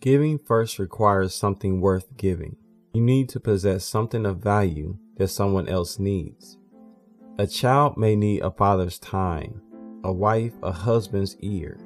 Giving 0.00 0.38
first 0.38 0.78
requires 0.78 1.34
something 1.34 1.82
worth 1.82 2.16
giving. 2.16 2.56
You 2.94 3.02
need 3.02 3.28
to 3.30 3.40
possess 3.40 3.84
something 3.84 4.24
of 4.24 4.38
value 4.38 4.96
that 5.18 5.28
someone 5.28 5.68
else 5.68 5.98
needs. 5.98 6.56
A 7.38 7.46
child 7.46 7.98
may 7.98 8.16
need 8.16 8.40
a 8.40 8.50
father's 8.50 8.98
time, 8.98 9.60
a 10.02 10.10
wife 10.10 10.54
a 10.62 10.72
husband's 10.72 11.36
ear, 11.40 11.78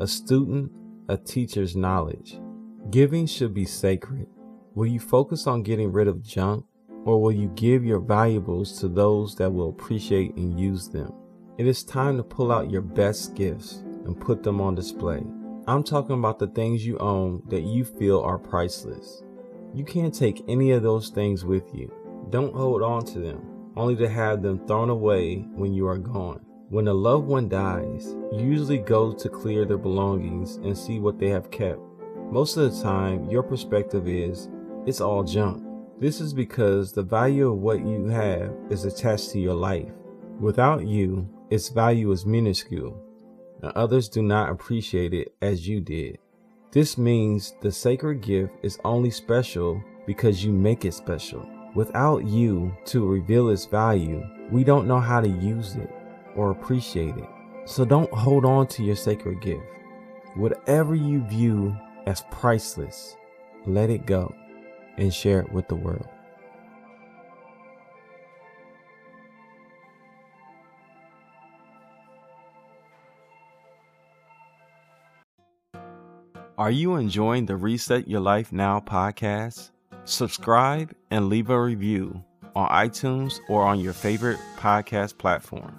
a 0.00 0.06
student 0.08 0.72
a 1.08 1.16
teacher's 1.16 1.76
knowledge. 1.76 2.40
Giving 2.90 3.26
should 3.26 3.54
be 3.54 3.66
sacred. 3.66 4.26
Will 4.74 4.86
you 4.86 4.98
focus 4.98 5.46
on 5.46 5.62
getting 5.62 5.92
rid 5.92 6.08
of 6.08 6.24
junk, 6.24 6.64
or 7.04 7.22
will 7.22 7.32
you 7.32 7.48
give 7.54 7.84
your 7.84 8.00
valuables 8.00 8.80
to 8.80 8.88
those 8.88 9.36
that 9.36 9.52
will 9.52 9.68
appreciate 9.68 10.34
and 10.34 10.58
use 10.58 10.88
them? 10.88 11.12
It 11.58 11.68
is 11.68 11.84
time 11.84 12.16
to 12.16 12.24
pull 12.24 12.50
out 12.50 12.70
your 12.70 12.82
best 12.82 13.36
gifts 13.36 13.84
and 14.04 14.20
put 14.20 14.42
them 14.42 14.60
on 14.60 14.74
display. 14.74 15.22
I'm 15.66 15.82
talking 15.82 16.18
about 16.18 16.38
the 16.38 16.48
things 16.48 16.84
you 16.84 16.98
own 16.98 17.42
that 17.48 17.62
you 17.62 17.86
feel 17.86 18.20
are 18.20 18.38
priceless. 18.38 19.22
You 19.72 19.82
can't 19.82 20.14
take 20.14 20.44
any 20.46 20.72
of 20.72 20.82
those 20.82 21.08
things 21.08 21.42
with 21.42 21.74
you. 21.74 21.90
Don't 22.28 22.54
hold 22.54 22.82
on 22.82 23.06
to 23.06 23.18
them, 23.18 23.70
only 23.74 23.96
to 23.96 24.06
have 24.06 24.42
them 24.42 24.66
thrown 24.66 24.90
away 24.90 25.36
when 25.54 25.72
you 25.72 25.88
are 25.88 25.96
gone. 25.96 26.44
When 26.68 26.88
a 26.88 26.92
loved 26.92 27.26
one 27.26 27.48
dies, 27.48 28.14
you 28.30 28.40
usually 28.40 28.76
go 28.76 29.14
to 29.14 29.28
clear 29.30 29.64
their 29.64 29.78
belongings 29.78 30.56
and 30.56 30.76
see 30.76 30.98
what 30.98 31.18
they 31.18 31.30
have 31.30 31.50
kept. 31.50 31.80
Most 32.30 32.58
of 32.58 32.70
the 32.70 32.82
time, 32.82 33.30
your 33.30 33.42
perspective 33.42 34.06
is, 34.06 34.50
it's 34.84 35.00
all 35.00 35.24
junk. 35.24 35.64
This 35.98 36.20
is 36.20 36.34
because 36.34 36.92
the 36.92 37.02
value 37.02 37.50
of 37.50 37.58
what 37.58 37.78
you 37.78 38.04
have 38.08 38.52
is 38.68 38.84
attached 38.84 39.30
to 39.30 39.40
your 39.40 39.54
life. 39.54 39.88
Without 40.38 40.86
you, 40.86 41.26
its 41.48 41.70
value 41.70 42.10
is 42.10 42.26
minuscule, 42.26 43.00
and 43.64 43.72
others 43.76 44.10
do 44.10 44.22
not 44.22 44.50
appreciate 44.50 45.14
it 45.14 45.34
as 45.40 45.66
you 45.66 45.80
did. 45.80 46.18
This 46.70 46.98
means 46.98 47.54
the 47.62 47.72
sacred 47.72 48.20
gift 48.20 48.52
is 48.62 48.78
only 48.84 49.10
special 49.10 49.82
because 50.06 50.44
you 50.44 50.52
make 50.52 50.84
it 50.84 50.92
special. 50.92 51.48
Without 51.74 52.26
you 52.26 52.76
to 52.84 53.08
reveal 53.08 53.48
its 53.48 53.64
value, 53.64 54.22
we 54.50 54.64
don't 54.64 54.86
know 54.86 55.00
how 55.00 55.20
to 55.20 55.28
use 55.28 55.76
it 55.76 55.90
or 56.36 56.50
appreciate 56.50 57.16
it. 57.16 57.28
So 57.64 57.86
don't 57.86 58.12
hold 58.12 58.44
on 58.44 58.66
to 58.68 58.84
your 58.84 58.96
sacred 58.96 59.40
gift. 59.40 59.64
Whatever 60.34 60.94
you 60.94 61.24
view 61.24 61.74
as 62.06 62.24
priceless, 62.30 63.16
let 63.66 63.88
it 63.88 64.04
go 64.04 64.34
and 64.98 65.14
share 65.14 65.40
it 65.40 65.50
with 65.50 65.68
the 65.68 65.74
world. 65.74 66.08
Are 76.56 76.70
you 76.70 76.94
enjoying 76.94 77.46
the 77.46 77.56
Reset 77.56 78.06
Your 78.06 78.20
Life 78.20 78.52
Now 78.52 78.78
podcast? 78.78 79.72
Subscribe 80.04 80.94
and 81.10 81.28
leave 81.28 81.50
a 81.50 81.60
review 81.60 82.22
on 82.54 82.68
iTunes 82.68 83.40
or 83.48 83.64
on 83.64 83.80
your 83.80 83.92
favorite 83.92 84.38
podcast 84.56 85.18
platform. 85.18 85.76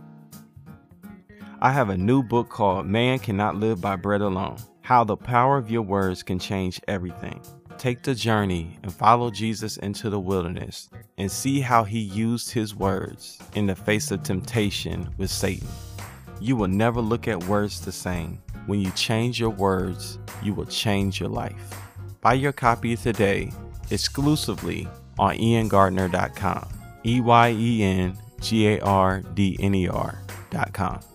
I 1.61 1.71
have 1.71 1.87
a 1.87 1.97
new 1.97 2.21
book 2.21 2.49
called 2.49 2.87
Man 2.87 3.19
Cannot 3.19 3.55
Live 3.55 3.79
by 3.79 3.95
Bread 3.95 4.19
Alone 4.19 4.57
How 4.81 5.05
the 5.05 5.15
Power 5.15 5.57
of 5.57 5.71
Your 5.71 5.81
Words 5.81 6.23
Can 6.23 6.39
Change 6.39 6.81
Everything. 6.89 7.41
Take 7.77 8.03
the 8.03 8.13
journey 8.13 8.77
and 8.83 8.93
follow 8.93 9.31
Jesus 9.31 9.77
into 9.77 10.09
the 10.09 10.19
wilderness 10.19 10.89
and 11.17 11.31
see 11.31 11.61
how 11.61 11.85
he 11.85 11.99
used 11.99 12.51
his 12.51 12.75
words 12.75 13.39
in 13.53 13.65
the 13.65 13.75
face 13.75 14.11
of 14.11 14.23
temptation 14.23 15.09
with 15.17 15.31
Satan. 15.31 15.69
You 16.41 16.57
will 16.57 16.67
never 16.67 16.99
look 16.99 17.29
at 17.29 17.45
words 17.45 17.79
the 17.79 17.93
same. 17.93 18.41
When 18.65 18.81
you 18.81 18.91
change 18.91 19.39
your 19.39 19.51
words, 19.51 20.19
you 20.41 20.53
will 20.53 20.65
change 20.65 21.19
your 21.19 21.29
life. 21.29 21.69
Buy 22.21 22.33
your 22.33 22.51
copy 22.51 22.95
today 22.95 23.51
exclusively 23.91 24.87
on 25.19 25.35
eyengardner.com. 25.37 26.69
E 27.05 27.21
Y 27.21 27.51
E 27.51 27.83
N 27.83 28.17
G 28.41 28.67
A 28.67 28.79
R 28.81 29.21
D 29.33 29.55
N 29.59 29.75
E 29.75 29.87
R.com. 29.87 31.14